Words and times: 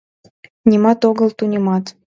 Нимат 0.69 0.99
огыл, 1.09 1.29
тунемат. 1.37 1.85